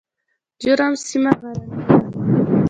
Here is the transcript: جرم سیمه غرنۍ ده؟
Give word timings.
جرم 0.61 0.93
سیمه 1.05 1.31
غرنۍ 1.41 1.65
ده؟ 1.69 1.77